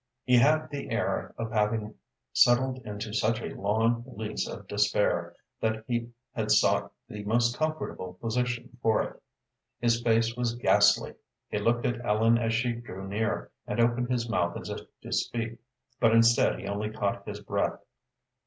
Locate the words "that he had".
5.59-6.49